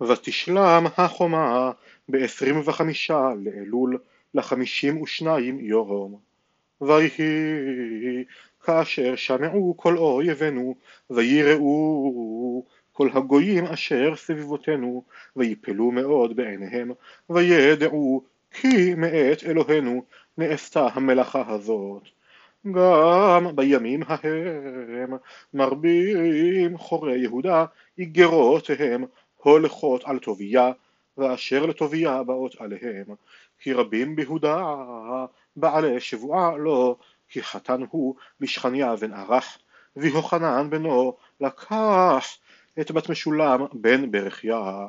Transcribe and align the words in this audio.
ותשלם 0.00 0.86
החומה 0.96 1.70
בעשרים 2.08 2.60
וחמישה 2.64 3.30
לאלול 3.44 3.98
לחמישים 4.34 5.02
ושניים 5.02 5.60
יום. 5.60 6.18
ויהי 6.80 8.24
כאשר 8.64 9.16
שמעו 9.16 9.74
כל 9.76 9.96
אויבינו 9.96 10.74
ויראו 11.10 12.64
כל 12.92 13.08
הגויים 13.12 13.64
אשר 13.64 14.16
סביבותינו 14.16 15.04
ויפלו 15.36 15.90
מאוד 15.90 16.36
בעיניהם 16.36 16.92
וידעו 17.30 18.22
כי 18.50 18.94
מאת 18.94 19.44
אלוהינו 19.44 20.04
נעשתה 20.38 20.88
המלאכה 20.92 21.44
הזאת 21.48 22.02
גם 22.72 23.46
בימים 23.54 24.02
ההם 24.06 25.16
מרבים 25.54 26.78
חורי 26.78 27.18
יהודה 27.18 27.64
איגרותיהם 27.98 29.04
הולכות 29.38 30.04
על 30.04 30.18
טוביה 30.18 30.72
ואשר 31.18 31.66
לטוביה 31.66 32.22
באות 32.22 32.54
עליהם. 32.58 33.04
כי 33.58 33.72
רבים 33.72 34.16
ביהודה 34.16 34.74
בעלי 35.56 36.00
שבועה 36.00 36.56
לו 36.56 36.96
כי 37.28 37.42
חתן 37.42 37.80
הוא 37.90 38.14
לשכניה 38.40 38.96
בן 38.96 39.12
ערך 39.12 39.58
ויוחנן 39.96 40.70
בנו 40.70 41.16
לקח 41.40 42.38
את 42.80 42.90
בת 42.90 43.08
משולם 43.08 43.60
בן 43.72 44.10
ברכיה. 44.10 44.86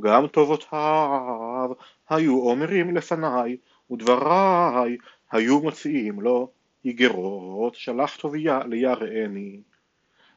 גם 0.00 0.26
טובותיו 0.26 1.70
היו 2.10 2.40
אומרים 2.40 2.96
לפניי 2.96 3.56
ודבריי 3.90 4.96
היו 5.30 5.60
מוציאים 5.60 6.20
לו 6.20 6.50
איגרות 6.84 7.74
שלח 7.74 8.16
טוביה 8.16 8.60
ליראני. 8.66 9.60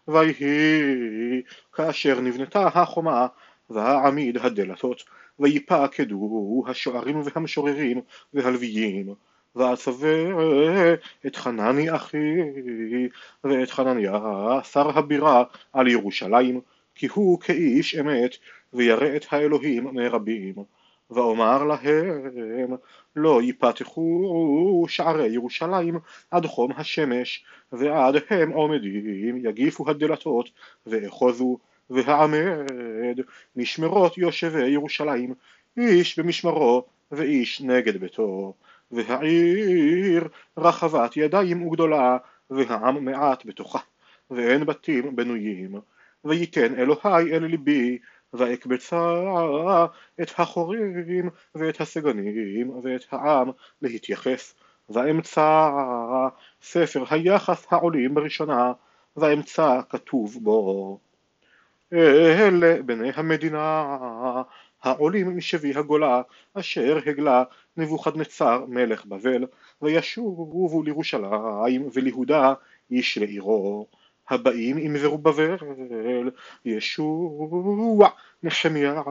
ויהי 0.08 1.42
כאשר 1.74 2.20
נבנתה 2.20 2.68
החומה 2.68 3.28
והעמיד 3.70 4.38
הדלתות 4.38 5.04
ויפקדו 5.40 6.64
השוערים 6.68 7.22
והמשוררים 7.24 8.02
והלוויים 8.34 9.14
ואצווה 9.56 10.34
את 11.26 11.36
חנני 11.36 11.96
אחי 11.96 12.36
ואת 13.44 13.72
חנניה 13.72 14.20
שר 14.64 14.98
הבירה 14.98 15.44
על 15.74 15.88
ירושלים 15.88 16.62
כי 16.96 17.08
הוא 17.14 17.40
כאיש 17.40 17.96
אמת 17.96 18.36
וירא 18.74 19.16
את 19.16 19.26
האלוהים 19.32 19.84
מרבים. 19.84 20.56
ואומר 21.12 21.64
להם 21.64 22.76
לא 23.16 23.42
יפתחו 23.44 24.86
שערי 24.88 25.28
ירושלים 25.28 26.00
עד 26.32 26.46
חום 26.46 26.72
השמש 26.78 27.46
ועד 27.72 28.16
הם 28.30 28.52
עומדים 28.52 29.46
יגיפו 29.46 29.90
הדלתות 29.90 30.50
ואחוזו 30.88 31.58
והעמד 31.90 33.20
משמרות 33.56 34.18
יושבי 34.18 34.68
ירושלים 34.68 35.34
איש 35.78 36.20
במשמרו 36.20 36.86
ואיש 37.12 37.62
נגד 37.62 37.98
ביתו. 37.98 38.54
והעיר 38.92 40.28
רחבת 40.58 41.18
ידיים 41.18 41.68
וגדולה 41.68 42.18
והעם 42.50 43.06
מעט 43.06 43.46
בתוכה 43.46 43.80
ואין 44.32 44.66
בתים 44.66 45.16
בנויים. 45.16 45.76
וייתן 46.26 46.76
אלוהי 46.76 47.34
אל 47.34 47.46
ליבי 47.46 47.98
ואקבצה 48.34 49.22
את 50.22 50.32
החורים 50.38 51.30
ואת 51.56 51.82
הסגנים 51.82 52.70
ואת 52.84 53.06
העם 53.12 53.50
להתייחס. 53.82 54.56
ואמצא 54.90 55.70
ספר 56.62 57.04
היחס 57.10 57.68
העולים 57.70 58.14
בראשונה 58.14 58.74
ואמצא 59.18 59.80
כתוב 59.90 60.38
בו 60.42 61.00
אלה 61.94 62.82
בני 62.82 63.12
המדינה 63.16 63.86
העולים 64.84 65.38
משבי 65.38 65.74
הגולה 65.76 66.22
אשר 66.54 67.00
הגלה 67.06 67.44
נבוכדנצר 67.78 68.66
מלך 68.68 69.06
בבל 69.06 69.46
וישובו 69.82 70.84
לירושלים 70.84 71.90
וליהודה 71.94 72.54
איש 72.92 73.18
לעירו. 73.18 73.88
הבאים 74.30 74.78
עם 74.78 74.98
זרובבל 74.98 75.56
ישוע 76.66 78.10
נחמיה 78.44 79.02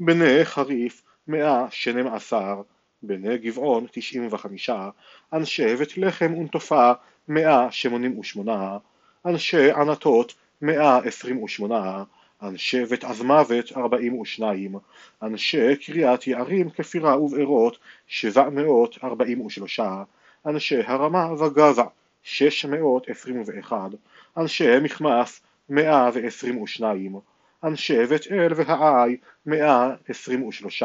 בנאה 0.00 0.44
חריף 0.44 1.02
מאה 1.28 1.66
שנים 1.70 2.06
עשר, 2.06 2.62
בני 3.02 3.38
גבעון 3.38 3.86
תשעים 3.92 4.28
וחמישה, 4.30 4.90
אנשי 5.32 5.76
בית 5.76 5.98
לחם 5.98 6.34
ונטופה 6.38 6.92
מאה 7.28 7.70
שמונים 7.70 8.18
ושמונה, 8.18 8.78
אנשי 9.26 9.70
ענתות 9.70 10.34
מאה 10.62 10.98
עשרים 10.98 11.42
ושמונה, 11.42 12.04
אנשי 12.42 12.84
בית 12.84 13.04
עזמוות 13.04 13.72
ארבעים 13.76 14.18
ושניים, 14.18 14.74
אנשי 15.22 15.76
קריאת 15.76 16.26
יערים 16.26 16.70
כפירה 16.70 17.20
ובארות 17.20 17.78
שבע 18.06 18.48
מאות 18.48 18.98
ארבעים 19.04 19.40
ושלושה, 19.40 20.02
אנשי 20.46 20.80
הרמה 20.86 21.32
וגבע 21.32 21.84
שש 22.22 22.64
מאות 22.64 23.08
עשרים 23.08 23.42
ואחד, 23.46 23.90
אנשי 24.36 24.78
מכמס 24.82 25.40
122, 25.70 27.20
אנשי 27.64 28.06
בית 28.06 28.32
אל 28.32 28.52
והעי 28.56 29.16
123, 29.46 30.82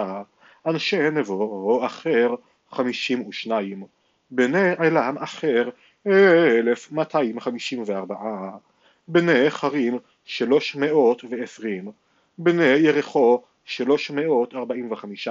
אנשי 0.66 1.10
נבו 1.10 1.86
אחר 1.86 2.36
52, 2.72 3.84
בני 4.32 4.72
אלם 4.80 5.18
אחר 5.18 5.70
1254, 6.06 8.16
בני 9.08 9.50
חרים 9.50 10.00
320, 10.26 11.92
בני 12.38 12.64
יריחו 12.64 13.42
345, 13.66 15.28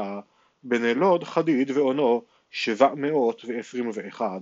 בני 0.63 0.95
לוד 0.95 1.25
חדיד 1.25 1.71
ואונו 1.71 2.23
721, 2.51 4.41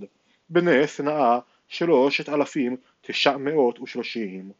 בני 0.49 0.87
שנאה 0.87 1.39
3,930 1.67 4.51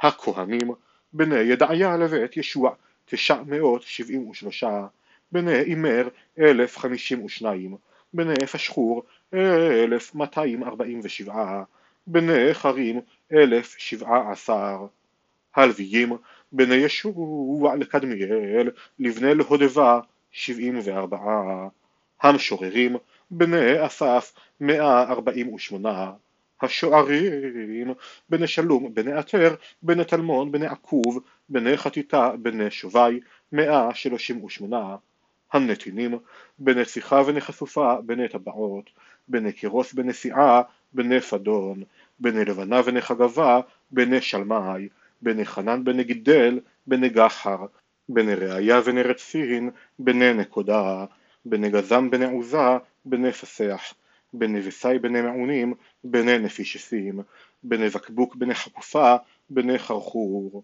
הכהנים 0.00 0.70
בני 1.12 1.38
ידעיה 1.38 1.96
לבית 1.96 2.36
ישוע 2.36 2.70
תשע 3.04 3.42
מאות 3.46 3.82
שבעים 3.82 4.28
ושלושה 4.28 4.86
בני 5.32 5.60
אימר 5.60 6.08
אלף 6.38 6.78
חמישים 6.78 7.24
ושניים 7.24 7.76
בני 8.14 8.46
פשחור 8.46 9.02
אלף 9.34 10.14
מאתיים 10.14 10.64
ארבעים 10.64 11.00
ושבעה 11.02 11.62
בני 12.06 12.54
חרים 12.54 13.00
אלף 13.32 13.74
שבעה 13.78 14.32
עשר. 14.32 14.86
הלוויים 15.56 16.16
בני 16.52 16.74
ישוע 16.74 17.76
לקדמיאל 17.76 18.70
לבני 18.98 19.34
להודבה 19.34 20.00
שבעים 20.32 20.78
וארבעה. 20.84 21.68
המשוררים 22.22 22.96
בני 23.30 23.86
אסף 23.86 24.32
מאה 24.60 25.02
ארבעים 25.02 25.54
ושמונה 25.54 26.12
השוערים 26.62 27.94
בני 28.28 28.46
שלום 28.46 28.94
בני 28.94 29.12
עטר 29.12 29.54
בני 29.82 30.04
טלמון 30.04 30.52
בני 30.52 30.66
עקוב 30.66 31.20
בני 31.48 31.76
חטיטה 31.76 32.30
בני 32.36 32.70
שובי 32.70 33.20
מאה 33.52 33.94
שלושים 33.94 34.44
ושמונה 34.44 34.96
הנתינים 35.52 36.18
בני 36.58 36.84
שיחה 36.84 37.22
בני 37.22 37.40
חשופה 37.40 38.00
בני 38.00 38.28
טבעות 38.28 38.90
בני 39.28 39.52
קירוס 39.52 39.92
בני 39.92 40.12
סיעה 40.12 40.62
בני 40.92 41.20
פדון 41.20 41.82
בני 42.20 42.44
לבנה 42.44 42.82
בני 42.82 43.00
חגבה 43.00 43.60
בני 43.90 44.20
שלמי 44.20 44.88
בני 45.22 45.44
חנן 45.44 45.84
בני 45.84 46.04
גידל 46.04 46.60
בני 46.86 47.08
גחר 47.08 47.66
בני 48.08 48.34
ראיה 48.34 48.80
בני 48.80 49.02
רצין 49.02 49.70
בני 49.98 50.34
נקודה 50.34 51.04
בני 51.44 51.70
גזם 51.70 52.10
בני 52.10 52.24
עוזה 52.24 52.68
בני 53.04 53.32
פסח 53.32 53.94
בני 54.32 54.60
וסי 54.64 54.98
בני 54.98 55.22
מעונים 55.22 55.74
בני 56.04 56.38
נפישסים 56.38 57.20
בני 57.62 57.88
בקבוק 57.88 58.36
בני 58.36 58.54
חפופה 58.54 59.16
בני 59.50 59.78
חרחור 59.78 60.62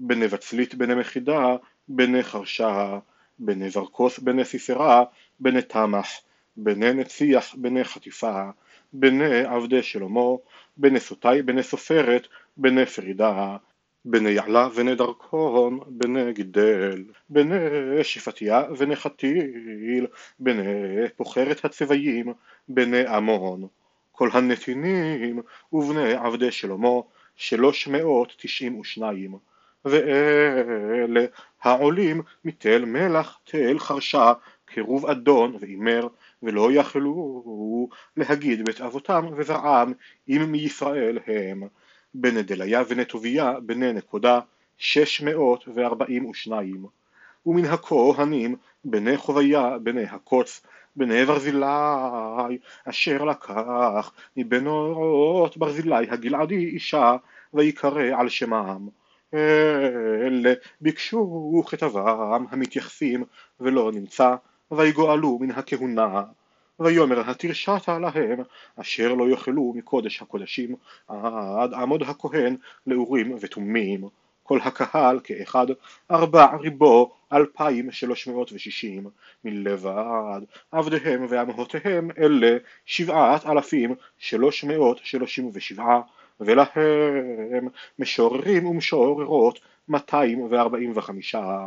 בני 0.00 0.26
וצלית 0.30 0.74
בני 0.74 0.94
מחידה 0.94 1.56
בני 1.88 2.22
חרשה 2.22 2.98
בני 3.38 3.70
זרקוס 3.70 4.18
בני 4.18 4.44
סיסרה 4.44 5.04
בני 5.40 5.62
תמח 5.62 6.08
בני 6.56 6.92
נציח 6.92 7.54
בני 7.54 7.84
חטיפה 7.84 8.50
בני 8.92 9.44
עבדי 9.44 9.82
שלמה 9.82 10.30
בני 10.76 11.00
סוטי 11.00 11.42
בני 11.42 11.62
סופרת 11.62 12.26
בני 12.56 12.86
פרידה 12.86 13.56
בני 14.04 14.30
יעלה 14.30 14.68
בני 14.68 14.94
דרכון 14.94 15.80
בני 15.86 16.32
גידל 16.32 17.04
בני 17.28 17.58
שפטיה 18.02 18.62
בני 18.62 18.96
חתיל 18.96 20.06
בני 20.38 21.08
פוחרת 21.16 21.64
הצבעים 21.64 22.32
בני 22.68 23.06
עמון. 23.06 23.66
כל 24.12 24.28
הנתינים 24.32 25.42
ובני 25.72 26.12
עבדי 26.12 26.50
שלמה 26.50 27.00
שלוש 27.36 27.88
מאות 27.88 28.34
תשעים 28.38 28.78
ושניים. 28.78 29.38
ואלה 29.84 31.24
העולים 31.62 32.22
מתל 32.44 32.84
מלח 32.84 33.38
תל 33.44 33.78
חרשה 33.78 34.32
קירוב 34.66 35.06
אדון 35.06 35.56
ואימר 35.60 36.08
ולא 36.42 36.72
יכלו 36.72 37.88
להגיד 38.16 38.64
בית 38.64 38.80
אבותם 38.80 39.26
וזרעם 39.36 39.92
אם 40.28 40.52
מישראל 40.52 41.18
הם 41.26 41.68
בני 42.14 42.42
דליה 42.42 42.82
ונטוביה 42.88 43.52
בני 43.62 43.92
נקודה 43.92 44.40
שש 44.78 45.22
מאות 45.22 45.64
וארבעים 45.74 46.26
ושניים. 46.26 46.86
ומן 47.46 47.64
הכהנים 47.64 48.56
בני 48.84 49.16
חוויה 49.16 49.78
בני 49.78 50.04
הקוץ 50.04 50.62
בני 50.96 51.24
ברזילי 51.24 52.58
אשר 52.84 53.24
לקח 53.24 54.12
מבנות 54.36 55.56
ברזילי 55.56 56.10
הגלעדי 56.10 56.64
אישה 56.64 57.16
ויקרא 57.54 58.20
על 58.20 58.28
שמם 58.28 58.88
אלה 59.34 60.52
ביקשו 60.80 61.62
כתבם 61.66 62.44
המתייחסים 62.50 63.24
ולא 63.60 63.92
נמצא 63.92 64.34
ויגואלו 64.70 65.38
מן 65.38 65.50
הכהונה 65.50 66.22
ויאמר 66.80 67.30
התרשעת 67.30 67.88
להם 67.88 68.42
אשר 68.76 69.14
לא 69.14 69.30
יאכלו 69.30 69.72
מקודש 69.76 70.22
הקודשים 70.22 70.74
עד 71.08 71.74
עמוד 71.74 72.02
הכהן 72.02 72.56
לאורים 72.86 73.36
ותומים. 73.40 74.08
כל 74.42 74.58
הקהל 74.62 75.20
כאחד 75.24 75.66
ארבע 76.10 76.56
ריבו 76.56 77.12
אלפיים 77.32 77.90
שלוש 77.90 78.26
מאות 78.26 78.52
ושישים. 78.52 79.06
מלבד 79.44 80.40
עבדיהם 80.72 81.26
ואמהותיהם 81.28 82.10
אלה 82.18 82.56
שבעת 82.86 83.46
אלפים 83.46 83.94
שלוש 84.18 84.64
מאות 84.64 85.00
שלושים 85.02 85.50
ושבעה. 85.52 86.00
ולהם 86.40 87.68
משוררים 87.98 88.66
ומשוררות 88.66 89.60
מאתיים 89.88 90.46
וארבעים 90.50 90.92
וחמישה. 90.94 91.66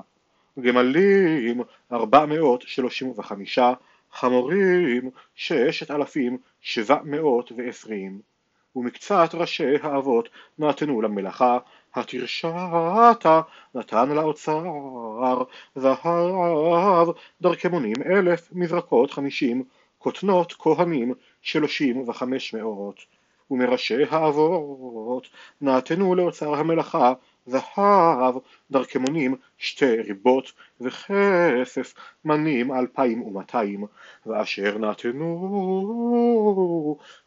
גמלים 0.59 1.61
ארבע 1.91 2.25
מאות 2.25 2.61
שלושים 2.67 3.13
וחמישה 3.17 3.73
חמורים 4.13 5.09
ששת 5.35 5.91
אלפים 5.91 6.37
שבע 6.61 6.97
מאות 7.03 7.51
ועשרים 7.57 8.21
ומקצת 8.75 9.29
ראשי 9.33 9.75
האבות 9.83 10.29
נתנו 10.59 11.01
למלאכה 11.01 11.57
התרשתה 11.95 13.41
נתן 13.75 14.09
לאוצר 14.09 14.63
זהב 15.75 17.07
דרכמונים 17.41 17.95
אלף 18.05 18.49
מזרקות 18.51 19.11
חמישים 19.11 19.63
כותנות 19.97 20.53
כהנים 20.53 21.13
שלושים 21.41 22.09
וחמש 22.09 22.53
מאות 22.53 22.99
ומראשי 23.51 24.03
האבות 24.09 25.27
נתנו 25.61 26.15
לאוצר 26.15 26.55
המלאכה 26.55 27.13
זהב 27.45 28.35
דרכמונים 28.71 29.35
שתי 29.57 29.95
ריבות 30.01 30.51
וכסף 30.81 31.93
מנים 32.25 32.73
אלפיים 32.73 33.21
ומאתיים 33.21 33.85
ואשר 34.25 34.77
נתנו 34.77 35.37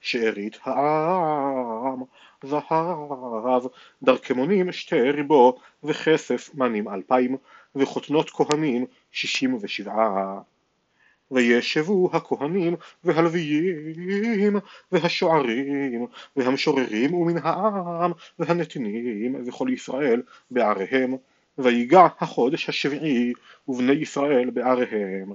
שארית 0.01 0.59
העם. 0.65 2.03
זהב 2.43 3.63
דרכמונים 4.03 4.73
שתי 4.73 5.11
ריבו 5.11 5.57
וכסף 5.85 6.55
מנים 6.55 6.89
אלפיים 6.89 7.37
וחותנות 7.77 8.31
כהנים 8.31 8.87
שישים 9.13 9.59
ושבעה 9.61 10.41
וישבו 11.31 12.11
הכהנים 12.13 12.77
והלוויים 13.05 14.57
והשוערים 14.93 16.07
והמשוררים 16.37 17.15
ומן 17.15 17.39
העם 17.43 18.13
והנתינים 18.39 19.49
וכל 19.49 19.69
ישראל 19.73 20.23
בעריהם 20.51 21.17
ויגע 21.59 22.07
החודש 22.21 22.69
השביעי 22.69 23.33
ובני 23.69 23.93
ישראל 23.93 24.51
בעריהם. 24.51 25.33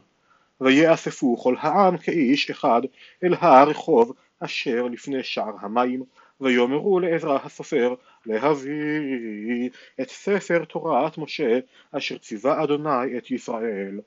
ויאספו 0.61 1.37
כל 1.37 1.55
העם 1.59 1.97
כאיש 1.97 2.49
אחד 2.49 2.81
אל 3.23 3.33
הרחוב 3.39 4.13
אשר 4.39 4.83
לפני 4.83 5.23
שער 5.23 5.53
המים 5.59 6.03
ויאמרו 6.41 6.99
לעזרא 6.99 7.39
הסופר 7.43 7.95
להביא 8.25 9.69
את 10.01 10.09
ספר 10.09 10.65
תורת 10.65 11.17
משה 11.17 11.59
אשר 11.91 12.17
ציווה 12.17 12.63
אדוני 12.63 13.17
את 13.17 13.31
ישראל 13.31 13.99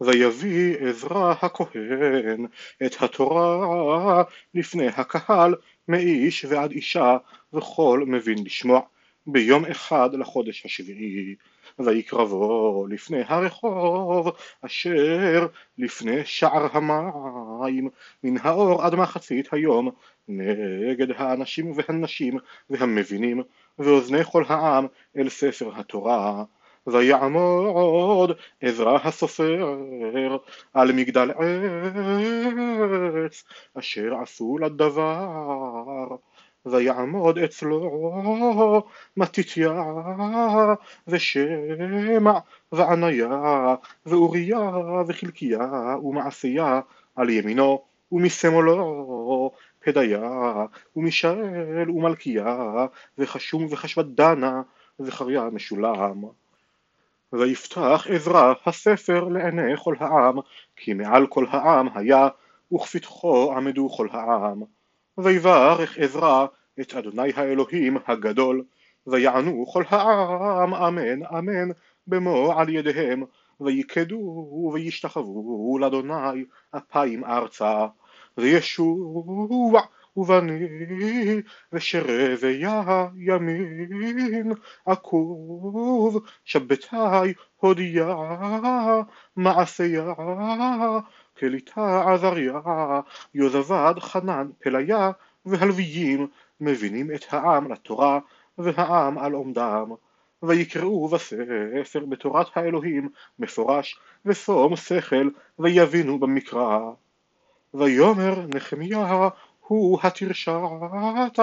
ויביא 0.00 0.76
עזרא 0.78 1.34
הכהן 1.42 2.46
את 2.86 3.02
התורה 3.02 4.22
לפני 4.54 4.86
הקהל 4.86 5.54
מאיש 5.88 6.44
ועד 6.44 6.70
אישה 6.70 7.16
וכל 7.52 8.04
מבין 8.06 8.38
לשמוע. 8.44 8.80
ביום 9.26 9.64
אחד 9.64 10.10
לחודש 10.14 10.66
השביעי 10.66 11.34
ויקרבו 11.78 12.86
לפני 12.90 13.22
הרחוב 13.26 14.28
אשר 14.66 15.46
לפני 15.78 16.24
שער 16.24 16.68
המים. 16.72 17.88
מן 18.24 18.36
האור 18.42 18.82
עד 18.82 18.94
מחצית 18.94 19.52
היום 19.52 19.90
נגד 20.28 21.10
האנשים 21.16 21.72
והנשים 21.74 22.38
והמבינים 22.70 23.42
ואוזני 23.78 24.24
כל 24.24 24.44
העם 24.48 24.86
אל 25.16 25.28
ספר 25.28 25.70
התורה 25.80 26.44
ויעמוד 26.86 28.32
עזרא 28.60 28.98
הסופר 29.04 29.78
על 30.74 30.92
מגדל 30.92 31.30
עץ 33.24 33.44
אשר 33.78 34.14
עשו 34.22 34.58
לדבר. 34.58 36.16
ויעמוד 36.66 37.38
אצלו 37.38 38.82
מתתיה 39.16 39.82
ושמע 41.08 42.38
ועניה 42.72 43.74
ואוריה 44.06 44.70
וחלקיה 45.06 45.96
ומעשיה 46.02 46.80
על 47.16 47.30
ימינו 47.30 47.84
ומשמאלו 48.12 49.50
פדיה 49.80 50.52
ומישאל 50.96 51.90
ומלכיה 51.90 52.86
וחשום 53.18 53.66
וחשבדנה 53.70 54.62
זכריה 54.98 55.44
משולם 55.52 56.22
ויפתח 57.32 58.06
עזרא 58.08 58.52
הספר 58.66 59.24
לעיני 59.24 59.76
כל 59.84 59.94
העם, 60.00 60.38
כי 60.76 60.94
מעל 60.94 61.26
כל 61.26 61.44
העם 61.50 61.88
היה, 61.94 62.28
וכפתחו 62.74 63.52
עמדו 63.56 63.88
כל 63.88 64.08
העם. 64.12 64.62
ויברך 65.18 65.98
עזרא 65.98 66.46
את 66.80 66.94
אדוני 66.94 67.32
האלוהים 67.36 67.96
הגדול, 68.06 68.64
ויענו 69.06 69.66
כל 69.72 69.82
העם 69.88 70.74
אמן 70.74 71.26
אמן 71.26 71.68
במו 72.06 72.52
על 72.58 72.68
ידיהם, 72.68 73.24
ויקדו 73.60 74.70
וישתחוו 74.74 75.78
לאדוני 75.80 76.44
אפיים 76.76 77.24
ארצה, 77.24 77.86
וישוע 78.38 79.80
ובני 80.16 81.42
ושרביה 81.72 83.06
ימין 83.16 84.52
עקוב 84.86 86.24
שבתי 86.44 87.34
הודיה 87.56 88.14
מעשיה 89.36 90.14
כליתה 91.38 92.12
עזריה 92.12 92.60
יוזבד 93.34 93.94
חנן 93.98 94.48
פליה 94.58 95.10
והלוויים 95.46 96.26
מבינים 96.60 97.14
את 97.14 97.24
העם 97.30 97.72
לתורה 97.72 98.18
והעם 98.58 99.18
על 99.18 99.32
עומדם. 99.32 99.92
ויקראו 100.42 101.08
בספר 101.08 102.04
בתורת 102.08 102.46
האלוהים 102.56 103.08
מפורש 103.38 104.00
ושום 104.24 104.76
שכל 104.76 105.28
ויבינו 105.58 106.18
במקרא. 106.18 106.78
ויאמר 107.74 108.46
נחמיה 108.54 109.28
הוא 109.70 109.98
התרשעת 110.02 111.38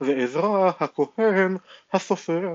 ועזרא 0.00 0.70
הכהן 0.80 1.56
הסופר 1.92 2.48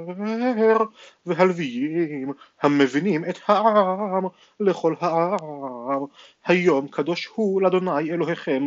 והלוויים 1.25 2.33
המבינים 2.61 3.25
את 3.25 3.39
העם 3.47 4.23
לכל 4.59 4.95
העם. 4.99 6.05
היום 6.45 6.87
קדוש 6.87 7.25
הוא 7.25 7.61
לאדוני 7.61 8.11
אלוהיכם 8.11 8.65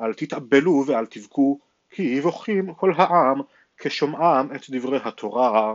אל 0.00 0.14
תתאבלו 0.14 0.84
ואל 0.86 1.06
תבכו 1.06 1.58
כי 1.90 2.20
בוכים 2.20 2.74
כל 2.74 2.92
העם 2.96 3.40
כשומעם 3.78 4.54
את 4.54 4.70
דברי 4.70 4.98
התורה 5.04 5.74